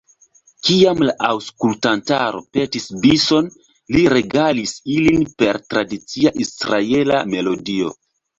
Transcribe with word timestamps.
Kiam 0.67 1.01
la 1.07 1.13
aŭskultantaro 1.31 2.41
petis 2.57 2.87
bison, 3.03 3.51
li 3.97 4.01
regalis 4.15 4.75
ilin 4.95 5.27
per 5.43 5.61
tradicia 5.75 6.35
israela 6.47 7.23
melodio. 7.37 7.95